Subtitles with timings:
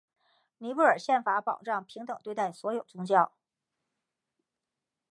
[0.57, 3.31] 尼泊尔宪法保障平等对待所有宗教。